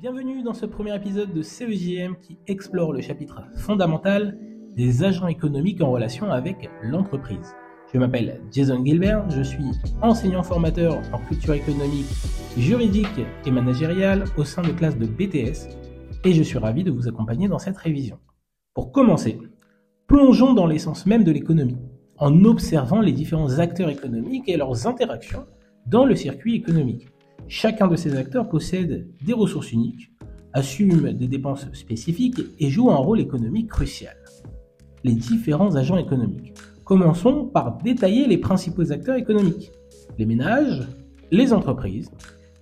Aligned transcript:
Bienvenue 0.00 0.42
dans 0.42 0.54
ce 0.54 0.66
premier 0.66 0.96
épisode 0.96 1.32
de 1.32 1.42
CEJM 1.42 2.16
qui 2.16 2.38
explore 2.46 2.92
le 2.92 3.00
chapitre 3.00 3.42
fondamental 3.54 4.36
des 4.74 5.04
agents 5.04 5.28
économiques 5.28 5.80
en 5.80 5.90
relation 5.90 6.30
avec 6.30 6.70
l'entreprise. 6.82 7.54
Je 7.92 7.98
m'appelle 7.98 8.40
Jason 8.50 8.84
Gilbert, 8.84 9.28
je 9.30 9.42
suis 9.42 9.70
enseignant 10.00 10.42
formateur 10.42 10.98
en 11.12 11.18
culture 11.18 11.54
économique, 11.54 12.06
juridique 12.56 13.20
et 13.44 13.50
managériale 13.50 14.24
au 14.36 14.44
sein 14.44 14.62
de 14.62 14.72
classes 14.72 14.98
de 14.98 15.06
BTS 15.06 15.68
et 16.24 16.32
je 16.32 16.42
suis 16.42 16.58
ravi 16.58 16.82
de 16.82 16.90
vous 16.90 17.06
accompagner 17.06 17.46
dans 17.46 17.58
cette 17.58 17.76
révision. 17.76 18.18
Pour 18.74 18.92
commencer, 18.92 19.38
plongeons 20.08 20.54
dans 20.54 20.66
l'essence 20.66 21.06
même 21.06 21.22
de 21.22 21.32
l'économie 21.32 21.78
en 22.16 22.44
observant 22.44 23.00
les 23.00 23.12
différents 23.12 23.58
acteurs 23.58 23.90
économiques 23.90 24.48
et 24.48 24.56
leurs 24.56 24.86
interactions 24.86 25.46
dans 25.86 26.06
le 26.06 26.16
circuit 26.16 26.54
économique. 26.54 27.11
Chacun 27.48 27.88
de 27.88 27.96
ces 27.96 28.16
acteurs 28.16 28.48
possède 28.48 29.08
des 29.24 29.32
ressources 29.32 29.72
uniques, 29.72 30.10
assume 30.52 31.12
des 31.12 31.28
dépenses 31.28 31.66
spécifiques 31.72 32.40
et 32.58 32.68
joue 32.68 32.90
un 32.90 32.96
rôle 32.96 33.20
économique 33.20 33.68
crucial. 33.68 34.16
Les 35.04 35.14
différents 35.14 35.74
agents 35.76 35.98
économiques. 35.98 36.54
Commençons 36.84 37.46
par 37.46 37.78
détailler 37.78 38.26
les 38.26 38.38
principaux 38.38 38.92
acteurs 38.92 39.16
économiques. 39.16 39.72
Les 40.18 40.26
ménages, 40.26 40.86
les 41.30 41.52
entreprises, 41.52 42.10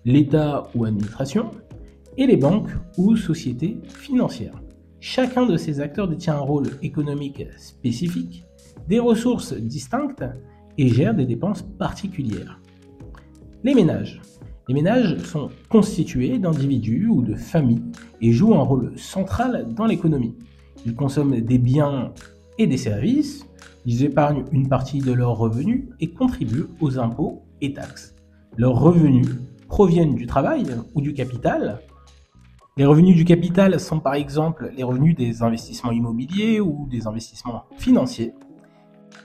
l'État 0.05 0.69
ou 0.75 0.85
administration, 0.85 1.51
et 2.17 2.27
les 2.27 2.37
banques 2.37 2.71
ou 2.97 3.17
sociétés 3.17 3.79
financières. 3.87 4.61
Chacun 5.01 5.47
de 5.47 5.57
ces 5.57 5.81
acteurs 5.81 6.09
détient 6.09 6.37
un 6.37 6.41
rôle 6.41 6.69
économique 6.83 7.47
spécifique, 7.57 8.45
des 8.89 8.99
ressources 8.99 9.55
distinctes 9.55 10.25
et 10.77 10.89
gère 10.89 11.15
des 11.15 11.25
dépenses 11.25 11.63
particulières. 11.63 12.61
Les 13.65 13.75
ménages. 13.75 14.21
Les 14.71 14.75
ménages 14.75 15.19
sont 15.25 15.51
constitués 15.69 16.39
d'individus 16.39 17.09
ou 17.09 17.23
de 17.23 17.35
familles 17.35 17.83
et 18.21 18.31
jouent 18.31 18.55
un 18.55 18.63
rôle 18.63 18.97
central 18.97 19.67
dans 19.75 19.85
l'économie. 19.85 20.37
Ils 20.87 20.95
consomment 20.95 21.41
des 21.41 21.59
biens 21.59 22.13
et 22.57 22.69
des 22.69 22.77
services, 22.77 23.45
ils 23.85 24.05
épargnent 24.05 24.45
une 24.53 24.69
partie 24.69 25.01
de 25.01 25.13
leurs 25.13 25.37
revenus 25.37 25.87
et 25.99 26.13
contribuent 26.13 26.69
aux 26.81 27.01
impôts 27.01 27.43
et 27.61 27.73
taxes. 27.73 28.15
Leurs 28.57 28.79
revenus 28.79 29.27
proviennent 29.67 30.15
du 30.15 30.29
travail 30.29 30.67
ou 30.95 31.01
du 31.01 31.15
capital. 31.15 31.81
Les 32.77 32.87
revenus 32.87 33.17
du 33.17 33.25
capital 33.25 33.81
sont 33.81 33.99
par 33.99 34.15
exemple 34.15 34.73
les 34.77 34.85
revenus 34.85 35.17
des 35.17 35.43
investissements 35.43 35.91
immobiliers 35.91 36.61
ou 36.61 36.87
des 36.89 37.09
investissements 37.09 37.65
financiers. 37.77 38.35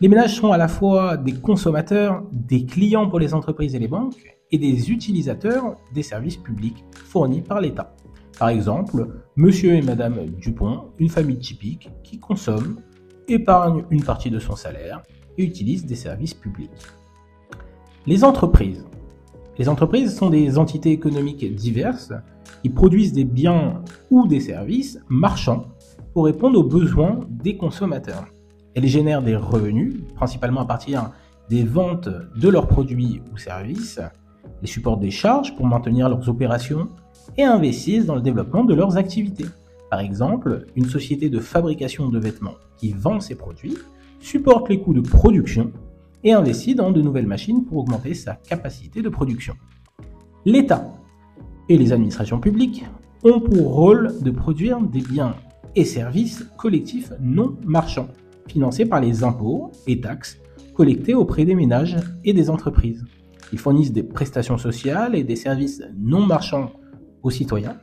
Les 0.02 0.10
ménages 0.10 0.36
sont 0.36 0.52
à 0.52 0.58
la 0.58 0.68
fois 0.68 1.16
des 1.16 1.32
consommateurs, 1.32 2.24
des 2.34 2.66
clients 2.66 3.08
pour 3.08 3.18
les 3.18 3.34
entreprises 3.34 3.76
et 3.76 3.80
les 3.80 3.88
banques, 3.88 4.36
et 4.52 4.58
des 4.58 4.92
utilisateurs 4.92 5.78
des 5.94 6.04
services 6.04 6.36
publics 6.36 6.84
fournis 6.94 7.42
par 7.42 7.62
l'État. 7.62 7.96
Par 8.38 8.50
exemple, 8.50 9.08
monsieur 9.38 9.74
et 9.74 9.82
madame 9.82 10.26
Dupont, 10.38 10.92
une 11.00 11.08
famille 11.08 11.40
typique 11.40 11.90
qui 12.04 12.20
consomme, 12.20 12.82
épargne 13.30 13.86
une 13.90 14.04
partie 14.04 14.30
de 14.30 14.38
son 14.40 14.58
salaire 14.58 15.02
et 15.38 15.46
utilise 15.46 15.86
des 15.86 15.96
services 15.96 16.34
publics. 16.34 16.72
Les 18.06 18.26
entreprises. 18.26 18.86
Les 19.58 19.70
entreprises 19.70 20.16
sont 20.16 20.30
des 20.30 20.58
entités 20.58 20.92
économiques 20.92 21.56
diverses 21.56 22.12
qui 22.62 22.70
produisent 22.70 23.14
des 23.14 23.24
biens 23.24 23.82
ou 24.12 24.28
des 24.28 24.42
services 24.42 25.00
marchands 25.08 25.68
pour 26.14 26.26
répondre 26.26 26.60
aux 26.60 26.64
besoins 26.64 27.22
des 27.30 27.56
consommateurs. 27.56 28.26
Elles 28.76 28.88
génèrent 28.88 29.22
des 29.22 29.36
revenus, 29.36 29.96
principalement 30.16 30.62
à 30.62 30.66
partir 30.66 31.12
des 31.50 31.64
ventes 31.64 32.10
de 32.36 32.50
leurs 32.50 32.68
produits 32.68 33.22
ou 33.34 33.38
services, 33.38 34.00
les 34.62 34.68
supportent 34.68 35.00
des 35.00 35.12
charges 35.12 35.56
pour 35.56 35.66
maintenir 35.66 36.10
leurs 36.10 36.28
opérations 36.30 36.90
et 37.38 37.44
investissent 37.44 38.06
dans 38.06 38.16
le 38.16 38.22
développement 38.22 38.64
de 38.64 38.74
leurs 38.74 38.98
activités. 38.98 39.46
Par 39.90 40.00
exemple, 40.00 40.66
une 40.76 40.86
société 40.86 41.30
de 41.30 41.40
fabrication 41.40 42.10
de 42.10 42.20
vêtements 42.20 42.56
qui 42.78 42.92
vend 42.92 43.20
ses 43.20 43.36
produits 43.36 43.78
supporte 44.20 44.70
les 44.70 44.80
coûts 44.80 44.94
de 44.94 45.02
production 45.02 45.72
et 46.24 46.34
investit 46.34 46.76
dans 46.76 46.92
de 46.92 47.02
nouvelles 47.02 47.28
machines 47.28 47.64
pour 47.64 47.78
augmenter 47.78 48.14
sa 48.14 48.34
capacité 48.34 49.02
de 49.02 49.10
production. 49.10 49.56
L'État 50.44 50.92
et 51.70 51.78
les 51.78 51.94
administrations 51.94 52.40
publiques 52.40 52.84
ont 53.24 53.40
pour 53.40 53.74
rôle 53.74 54.14
de 54.22 54.32
produire 54.32 54.82
des 54.82 55.02
biens 55.02 55.36
et 55.76 55.86
services 55.86 56.46
collectifs 56.58 57.12
non 57.20 57.56
marchands, 57.66 58.08
financés 58.48 58.86
par 58.86 59.02
les 59.02 59.24
impôts 59.24 59.72
et 59.88 60.02
taxes 60.02 60.40
collectés 60.74 61.14
auprès 61.14 61.46
des 61.46 61.56
ménages 61.56 61.98
et 62.24 62.34
des 62.34 62.50
entreprises. 62.50 63.06
Ils 63.52 63.60
fournissent 63.60 63.94
des 63.94 64.04
prestations 64.04 64.58
sociales 64.58 65.16
et 65.16 65.24
des 65.24 65.36
services 65.36 65.84
non 65.98 66.26
marchands 66.26 66.72
aux 67.24 67.32
citoyens, 67.32 67.78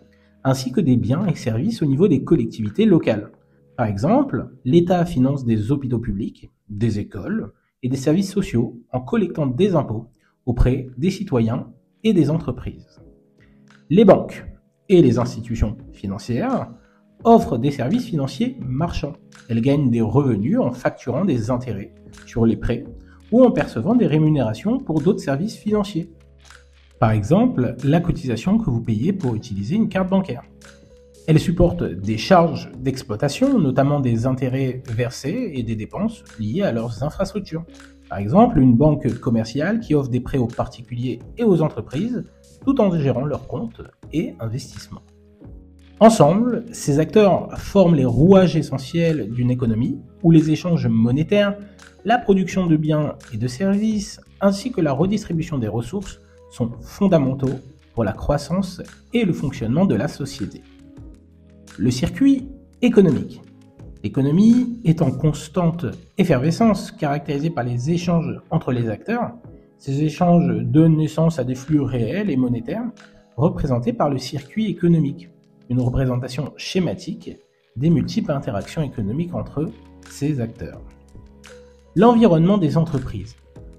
ainsi 0.45 0.73
que 0.73 0.81
des 0.81 0.97
biens 0.97 1.27
et 1.27 1.35
services 1.35 1.83
au 1.83 1.87
niveau 1.87 2.09
des 2.09 2.25
collectivités 2.25 2.85
locales. 2.85 3.31
Par 3.77 3.87
exemple, 3.87 4.51
l'État 4.65 5.05
finance 5.07 5.45
des 5.45 5.73
hôpitaux 5.73 5.99
publics, 5.99 6.51
des 6.69 6.99
écoles 6.99 7.53
et 7.83 7.89
des 7.89 7.97
services 7.97 8.31
sociaux 8.31 8.81
en 8.93 9.01
collectant 9.01 9.47
des 9.47 9.75
impôts 9.75 10.09
auprès 10.47 10.91
des 10.99 11.11
citoyens 11.11 11.73
et 12.05 12.13
des 12.13 12.31
entreprises. 12.31 13.01
Les 13.89 14.05
banques 14.05 14.45
et 14.89 15.03
les 15.03 15.19
institutions 15.19 15.77
financières 15.93 16.71
offrent 17.25 17.59
des 17.59 17.71
services 17.71 18.07
financiers 18.07 18.57
marchands. 18.61 19.15
Elles 19.49 19.61
gagnent 19.61 19.91
des 19.91 20.01
revenus 20.01 20.59
en 20.59 20.73
facturant 20.73 21.25
des 21.25 21.51
intérêts 21.51 21.93
sur 22.27 22.47
les 22.47 22.57
prêts 22.57 22.85
ou 23.31 23.43
en 23.43 23.51
percevant 23.51 23.95
des 23.95 24.07
rémunérations 24.07 24.79
pour 24.79 25.01
d'autres 25.01 25.21
services 25.21 25.57
financiers. 25.57 26.11
Par 26.99 27.11
exemple, 27.11 27.75
la 27.83 28.01
cotisation 28.01 28.59
que 28.59 28.71
vous 28.71 28.81
payez 28.81 29.13
pour 29.13 29.35
utiliser 29.35 29.75
une 29.75 29.89
carte 29.89 30.09
bancaire. 30.09 30.43
Elle 31.27 31.39
supporte 31.39 31.85
des 31.85 32.19
charges 32.19 32.71
d'exploitation, 32.79 33.59
notamment 33.59 34.01
des 34.01 34.27
intérêts 34.27 34.83
versés 34.89 35.53
et 35.55 35.63
des 35.63 35.77
dépenses 35.77 36.25
liées 36.39 36.63
à 36.63 36.73
leurs 36.73 37.03
infrastructures. 37.05 37.65
Par 38.09 38.19
exemple, 38.19 38.59
une 38.59 38.77
banque 38.77 39.09
commerciale 39.21 39.81
qui 39.81 39.95
offre 39.95 40.11
des 40.11 40.21
prêts 40.21 40.39
aux 40.39 40.49
particuliers 40.49 41.21
et 41.39 41.45
aux 41.45 41.63
entreprises 41.63 42.25
tout 42.65 42.81
en 42.81 42.95
gérant 42.97 43.25
leurs 43.25 43.47
comptes 43.47 43.83
et 44.13 44.35
investissements. 44.41 45.03
Ensemble, 46.03 46.65
ces 46.73 46.99
acteurs 46.99 47.57
forment 47.61 47.95
les 47.95 48.05
rouages 48.05 48.57
essentiels 48.57 49.31
d'une 49.31 49.53
économie 49.53 50.01
où 50.25 50.33
les 50.33 50.51
échanges 50.51 50.89
monétaires 50.89 51.57
la 52.05 52.19
production 52.19 52.67
de 52.67 52.77
biens 52.77 53.15
et 53.33 53.37
de 53.37 53.47
services, 53.47 54.21
ainsi 54.41 54.73
que 54.73 54.81
la 54.81 54.91
redistribution 54.91 55.59
des 55.59 55.69
ressources 55.69 56.21
sont 56.51 56.73
fondamentaux 56.81 57.55
pour 57.95 58.03
la 58.03 58.11
croissance 58.11 58.83
et 59.13 59.25
le 59.25 59.33
fonctionnement 59.33 59.87
de 59.87 59.95
la 59.95 60.09
société. 60.09 60.63
Le 61.79 61.93
circuit 61.93 62.49
économique. 62.81 63.41
L'économie 64.03 64.81
est 64.85 65.03
en 65.03 65.13
constante 65.13 65.87
effervescence, 66.19 66.91
caractérisée 66.91 67.51
par 67.51 67.63
les 67.63 67.93
échanges 67.93 68.41
entre 68.51 68.73
les 68.73 68.89
acteurs. 68.89 69.35
Ces 69.79 70.03
échanges 70.03 70.53
donnent 70.65 70.97
naissance 70.97 71.39
à 71.39 71.45
des 71.45 71.55
flux 71.55 71.81
réels 71.81 72.29
et 72.29 72.37
monétaires 72.37 72.91
représentés 73.37 73.93
par 73.93 74.11
le 74.11 74.19
circuit 74.19 74.67
économique, 74.67 75.29
représentation 75.81 76.53
schématique 76.57 77.37
des 77.77 77.91
multiples 77.91 78.33
interactions 78.33 78.83
économiques 78.83 79.35
entre 79.35 79.71
ces 80.11 80.41
acteurs. 80.41 80.81
L'environnement 81.95 82.59
des 82.59 82.77
entreprises. 82.77 83.37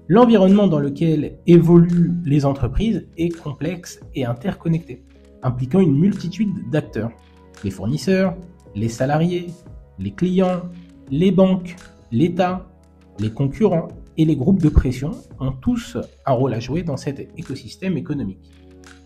L'environnement 0.08 0.66
dans 0.66 0.80
lequel 0.80 1.38
évoluent 1.46 2.12
les 2.24 2.44
entreprises 2.44 3.06
est 3.16 3.30
complexe 3.30 4.00
et 4.14 4.24
interconnecté, 4.24 5.02
impliquant 5.42 5.80
une 5.80 5.98
multitude 5.98 6.70
d'acteurs. 6.70 7.10
Les 7.62 7.70
fournisseurs, 7.70 8.36
les 8.74 8.88
salariés, 8.88 9.46
les 9.98 10.10
clients, 10.10 10.62
les 11.10 11.30
banques, 11.30 11.76
l'État, 12.12 12.66
les 13.18 13.30
concurrents 13.30 13.88
et 14.16 14.24
les 14.24 14.36
groupes 14.36 14.62
de 14.62 14.68
pression 14.68 15.12
ont 15.40 15.52
tous 15.52 15.96
un 16.26 16.32
rôle 16.32 16.54
à 16.54 16.60
jouer 16.60 16.82
dans 16.82 16.96
cet 16.96 17.20
écosystème 17.38 17.96
économique. 17.96 18.50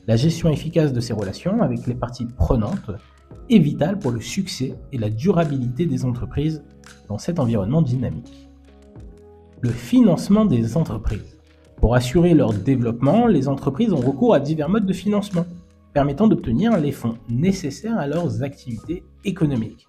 La 0.08 0.16
gestion 0.16 0.50
efficace 0.50 0.92
de 0.92 1.00
ces 1.00 1.12
relations 1.12 1.62
avec 1.62 1.86
les 1.86 1.94
parties 1.94 2.26
prenantes 2.26 2.90
est 3.48 3.58
vitale 3.58 4.00
pour 4.00 4.10
le 4.10 4.20
succès 4.20 4.74
et 4.90 4.98
la 4.98 5.10
durabilité 5.10 5.86
des 5.86 6.04
entreprises 6.04 6.64
dans 7.08 7.18
cet 7.18 7.38
environnement 7.38 7.82
dynamique 7.82 8.48
le 9.60 9.70
financement 9.70 10.44
des 10.44 10.76
entreprises. 10.76 11.38
Pour 11.76 11.94
assurer 11.94 12.34
leur 12.34 12.52
développement, 12.52 13.26
les 13.26 13.48
entreprises 13.48 13.92
ont 13.92 14.00
recours 14.00 14.34
à 14.34 14.40
divers 14.40 14.68
modes 14.68 14.86
de 14.86 14.92
financement, 14.92 15.46
permettant 15.92 16.28
d'obtenir 16.28 16.78
les 16.78 16.92
fonds 16.92 17.14
nécessaires 17.28 17.98
à 17.98 18.06
leurs 18.06 18.42
activités 18.42 19.04
économiques. 19.24 19.86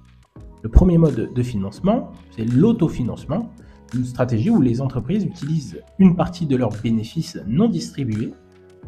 Le 0.64 0.70
premier 0.70 0.98
mode 0.98 1.34
de 1.34 1.44
financement, 1.44 2.12
c'est 2.36 2.46
l'autofinancement, 2.46 3.52
une 3.96 4.06
stratégie 4.06 4.50
où 4.50 4.62
les 4.62 4.82
entreprises 4.82 5.24
utilisent 5.24 5.82
une 5.98 6.16
partie 6.16 6.46
de 6.46 6.56
leurs 6.56 6.74
bénéfices 6.82 7.40
non 7.48 7.70
distribués 7.70 8.34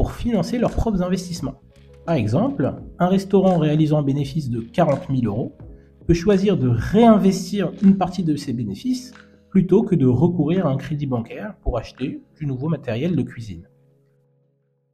financer 0.09 0.57
leurs 0.57 0.71
propres 0.71 1.03
investissements. 1.03 1.61
Par 2.05 2.15
exemple, 2.15 2.73
un 2.97 3.07
restaurant 3.07 3.59
réalisant 3.59 3.99
un 3.99 4.03
bénéfice 4.03 4.49
de 4.49 4.61
40 4.61 5.01
000 5.13 5.21
euros 5.25 5.55
peut 6.07 6.15
choisir 6.15 6.57
de 6.57 6.67
réinvestir 6.67 7.71
une 7.83 7.97
partie 7.97 8.23
de 8.23 8.35
ses 8.35 8.53
bénéfices 8.53 9.13
plutôt 9.51 9.83
que 9.83 9.93
de 9.95 10.07
recourir 10.07 10.65
à 10.65 10.71
un 10.71 10.77
crédit 10.77 11.05
bancaire 11.05 11.55
pour 11.61 11.77
acheter 11.77 12.23
du 12.39 12.47
nouveau 12.47 12.69
matériel 12.69 13.15
de 13.15 13.21
cuisine. 13.21 13.67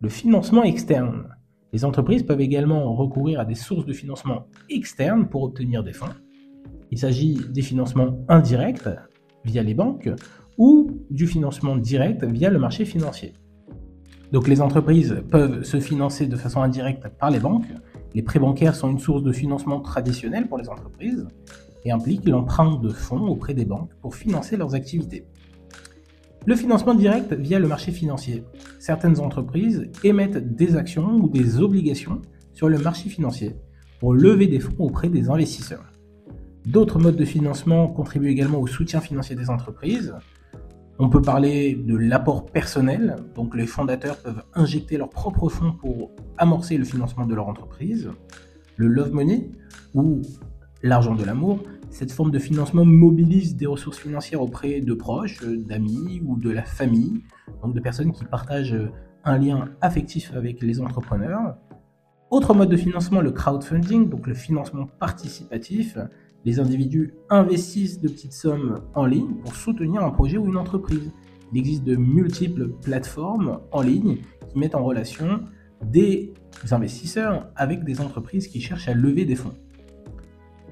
Le 0.02 0.10
financement 0.10 0.64
externe. 0.64 1.30
Les 1.72 1.86
entreprises 1.86 2.24
peuvent 2.24 2.42
également 2.42 2.94
recourir 2.94 3.40
à 3.40 3.46
des 3.46 3.56
sources 3.56 3.86
de 3.86 3.94
financement 3.94 4.48
externes 4.70 5.30
pour 5.30 5.44
obtenir 5.44 5.84
des 5.84 5.94
fonds. 5.94 6.14
Il 6.92 6.98
s'agit 6.98 7.40
des 7.50 7.62
financements 7.62 8.20
indirects 8.28 8.90
via 9.46 9.64
les 9.64 9.74
banques 9.74 10.10
ou 10.58 10.92
du 11.10 11.28
financement 11.28 11.78
direct 11.78 12.24
via 12.24 12.50
le 12.50 12.60
marché 12.60 12.84
financier. 12.84 13.34
Donc 14.32 14.48
les 14.48 14.62
entreprises 14.62 15.22
peuvent 15.30 15.64
se 15.64 15.80
financer 15.80 16.28
de 16.28 16.36
façon 16.36 16.62
indirecte 16.62 17.08
par 17.20 17.32
les 17.32 17.40
banques. 17.40 17.68
Les 18.14 18.22
prêts 18.22 18.40
bancaires 18.40 18.76
sont 18.76 18.90
une 18.90 19.00
source 19.00 19.24
de 19.24 19.32
financement 19.32 19.80
traditionnelle 19.80 20.48
pour 20.48 20.58
les 20.58 20.70
entreprises 20.70 21.26
et 21.86 21.92
impliquent 21.92 22.28
l'emprunt 22.28 22.78
de 22.78 22.90
fonds 22.90 23.28
auprès 23.28 23.54
des 23.54 23.66
banques 23.66 23.94
pour 24.02 24.16
financer 24.16 24.58
leurs 24.58 24.76
activités. 24.76 25.26
Le 26.46 26.56
financement 26.56 26.94
direct 26.94 27.34
via 27.34 27.60
le 27.60 27.68
marché 27.68 27.92
financier. 27.92 28.44
Certaines 28.80 29.20
entreprises 29.20 29.90
émettent 30.04 30.56
des 30.56 30.76
actions 30.76 31.16
ou 31.16 31.30
des 31.30 31.60
obligations 31.60 32.22
sur 32.54 32.70
le 32.70 32.78
marché 32.78 33.10
financier 33.10 33.56
pour 34.00 34.14
lever 34.14 34.48
des 34.48 34.60
fonds 34.60 34.76
auprès 34.80 35.10
des 35.10 35.30
investisseurs. 35.30 35.86
D'autres 36.66 37.00
modes 37.00 37.16
de 37.16 37.26
financement 37.26 37.88
contribuent 37.88 38.30
également 38.30 38.60
au 38.60 38.68
soutien 38.68 39.00
financier 39.00 39.36
des 39.36 39.50
entreprises, 39.50 40.14
on 41.00 41.10
peut 41.10 41.22
parler 41.22 41.76
de 41.76 41.96
l'apport 41.96 42.46
personnel, 42.46 43.18
donc 43.36 43.56
les 43.56 43.68
fondateurs 43.68 44.18
peuvent 44.18 44.44
injecter 44.56 44.98
leurs 44.98 45.10
propres 45.10 45.50
fonds 45.50 45.74
pour 45.74 46.12
amorcer 46.38 46.78
le 46.78 46.86
financement 46.86 47.26
de 47.26 47.36
leur 47.36 47.48
entreprise. 47.48 48.10
Le 48.78 48.88
love 48.88 49.12
money, 49.12 49.52
ou 49.94 50.22
l'argent 50.82 51.14
de 51.14 51.24
l'amour, 51.24 51.60
cette 51.92 52.12
forme 52.12 52.32
de 52.32 52.40
financement 52.40 52.84
mobilise 52.84 53.56
des 53.56 53.68
ressources 53.68 54.00
financières 54.00 54.42
auprès 54.42 54.82
de 54.82 54.94
proches, 54.94 55.44
d'amis 55.44 56.22
ou 56.26 56.36
de 56.38 56.50
la 56.50 56.64
famille, 56.64 57.24
donc 57.64 57.76
de 57.76 57.80
personnes 57.80 58.12
qui 58.12 58.26
partagent 58.26 58.78
un 59.24 59.38
lien 59.38 59.70
affectif 59.82 60.34
avec 60.36 60.62
les 60.62 60.82
entrepreneurs. 60.82 61.58
Autre 62.30 62.54
mode 62.54 62.70
de 62.70 62.78
financement, 62.78 63.22
le 63.22 63.32
crowdfunding, 63.32 64.10
donc 64.10 64.28
le 64.28 64.34
financement 64.34 64.86
participatif, 65.00 65.98
les 66.48 66.62
individus 66.62 67.14
investissent 67.30 68.00
de 68.00 68.08
petites 68.08 68.32
sommes 68.32 68.80
en 68.96 69.06
ligne 69.06 69.34
pour 69.44 69.54
soutenir 69.54 70.02
un 70.02 70.12
projet 70.12 70.38
ou 70.38 70.46
une 70.46 70.56
entreprise. 70.56 71.12
Il 71.52 71.60
existe 71.60 71.84
de 71.84 71.98
multiples 71.98 72.70
plateformes 72.70 73.60
en 73.74 73.82
ligne 73.82 74.20
qui 74.50 74.58
mettent 74.58 74.76
en 74.76 74.86
relation 74.86 75.42
des 75.84 76.34
investisseurs 76.72 77.50
avec 77.58 77.84
des 77.84 78.00
entreprises 78.00 78.48
qui 78.48 78.62
cherchent 78.62 78.88
à 78.88 78.94
lever 78.94 79.26
des 79.26 79.36
fonds. 79.36 79.56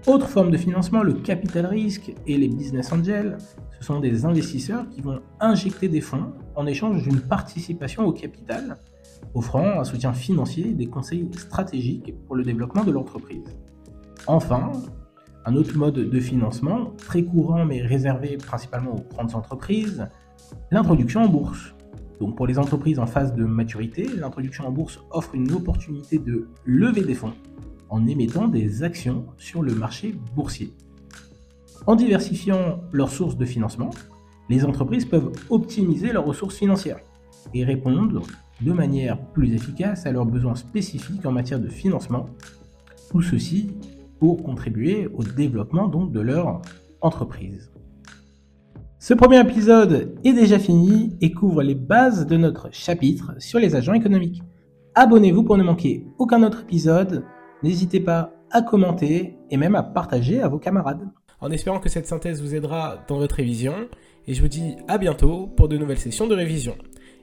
Autre 0.07 0.29
forme 0.29 0.49
de 0.49 0.55
financement, 0.55 1.03
le 1.03 1.11
capital 1.11 1.65
risque 1.65 2.13
et 2.25 2.37
les 2.37 2.47
business 2.47 2.93
angels, 2.93 3.37
ce 3.77 3.83
sont 3.83 3.99
des 3.99 4.23
investisseurs 4.23 4.87
qui 4.87 5.01
vont 5.01 5.19
injecter 5.41 5.89
des 5.89 5.99
fonds 5.99 6.31
en 6.55 6.67
échange 6.67 7.03
d'une 7.03 7.19
participation 7.19 8.05
au 8.05 8.13
capital, 8.13 8.77
offrant 9.33 9.81
un 9.81 9.83
soutien 9.83 10.13
financier 10.13 10.69
et 10.69 10.73
des 10.73 10.87
conseils 10.87 11.29
stratégiques 11.33 12.13
pour 12.27 12.37
le 12.37 12.45
développement 12.45 12.85
de 12.85 12.91
l'entreprise. 12.91 13.43
Enfin, 14.25 14.71
un 15.45 15.55
autre 15.55 15.77
mode 15.77 15.95
de 15.95 16.19
financement, 16.19 16.93
très 16.97 17.23
courant 17.23 17.65
mais 17.65 17.81
réservé 17.81 18.37
principalement 18.37 18.95
aux 18.95 19.05
grandes 19.13 19.35
entreprises, 19.35 20.07
l'introduction 20.71 21.21
en 21.21 21.29
bourse. 21.29 21.73
Donc 22.19 22.35
pour 22.35 22.47
les 22.47 22.57
entreprises 22.57 22.99
en 22.99 23.05
phase 23.05 23.35
de 23.35 23.43
maturité, 23.45 24.07
l'introduction 24.17 24.67
en 24.67 24.71
bourse 24.71 24.99
offre 25.11 25.35
une 25.35 25.51
opportunité 25.51 26.17
de 26.17 26.47
lever 26.65 27.03
des 27.03 27.13
fonds 27.13 27.33
en 27.89 28.07
émettant 28.07 28.47
des 28.47 28.83
actions 28.83 29.25
sur 29.37 29.61
le 29.61 29.75
marché 29.75 30.15
boursier. 30.35 30.73
En 31.85 31.95
diversifiant 31.95 32.81
leurs 32.91 33.11
sources 33.11 33.37
de 33.37 33.45
financement, 33.45 33.91
les 34.49 34.65
entreprises 34.65 35.05
peuvent 35.05 35.31
optimiser 35.49 36.11
leurs 36.11 36.25
ressources 36.25 36.55
financières 36.55 36.99
et 37.53 37.63
répondre 37.63 38.23
de 38.61 38.71
manière 38.71 39.19
plus 39.19 39.53
efficace 39.53 40.05
à 40.05 40.11
leurs 40.11 40.25
besoins 40.25 40.55
spécifiques 40.55 41.25
en 41.25 41.31
matière 41.31 41.59
de 41.59 41.67
financement. 41.67 42.27
Tout 43.11 43.21
ceci 43.21 43.71
pour 44.19 44.43
contribuer 44.43 45.07
au 45.13 45.23
développement 45.23 45.87
donc 45.87 46.11
de 46.11 46.19
leur 46.19 46.61
entreprise. 47.01 47.71
Ce 48.99 49.13
premier 49.13 49.39
épisode 49.39 50.17
est 50.23 50.33
déjà 50.33 50.57
fini 50.57 51.15
et 51.21 51.31
couvre 51.31 51.61
les 51.61 51.75
bases 51.75 52.25
de 52.25 52.37
notre 52.37 52.73
chapitre 52.73 53.33
sur 53.39 53.59
les 53.59 53.75
agents 53.75 53.93
économiques. 53.93 54.41
Abonnez-vous 54.95 55.43
pour 55.43 55.57
ne 55.57 55.63
manquer 55.63 56.07
aucun 56.17 56.41
autre 56.41 56.61
épisode. 56.61 57.23
N'hésitez 57.61 57.99
pas 57.99 58.31
à 58.49 58.61
commenter 58.61 59.37
et 59.51 59.57
même 59.57 59.75
à 59.75 59.83
partager 59.83 60.41
à 60.41 60.47
vos 60.47 60.57
camarades. 60.57 61.07
En 61.39 61.51
espérant 61.51 61.79
que 61.79 61.89
cette 61.89 62.07
synthèse 62.07 62.41
vous 62.41 62.55
aidera 62.55 63.05
dans 63.07 63.17
votre 63.17 63.35
révision, 63.35 63.75
et 64.25 64.33
je 64.33 64.41
vous 64.41 64.47
dis 64.47 64.75
à 64.87 64.97
bientôt 64.97 65.47
pour 65.55 65.67
de 65.67 65.77
nouvelles 65.77 65.99
sessions 65.99 66.27
de 66.27 66.33
révision. 66.33 66.75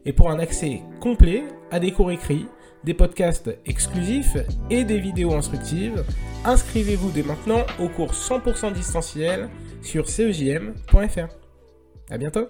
Et 0.04 0.12
pour 0.12 0.30
un 0.30 0.38
accès 0.38 0.82
complet 1.00 1.42
à 1.70 1.80
des 1.80 1.90
cours 1.90 2.12
écrits, 2.12 2.46
des 2.84 2.94
podcasts 2.94 3.50
exclusifs 3.66 4.36
et 4.70 4.84
des 4.84 4.98
vidéos 4.98 5.34
instructives, 5.34 6.04
inscrivez-vous 6.44 7.10
dès 7.10 7.22
maintenant 7.22 7.64
au 7.78 7.88
cours 7.88 8.12
100% 8.12 8.72
distanciel 8.72 9.48
sur 9.82 10.08
cegm.fr. 10.08 11.28
À 12.10 12.18
bientôt 12.18 12.48